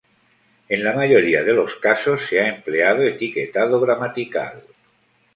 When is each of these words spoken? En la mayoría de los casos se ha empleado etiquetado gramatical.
En 0.67 0.83
la 0.83 0.95
mayoría 0.95 1.43
de 1.43 1.53
los 1.53 1.75
casos 1.75 2.23
se 2.25 2.41
ha 2.41 2.47
empleado 2.47 3.03
etiquetado 3.03 3.79
gramatical. 3.79 4.63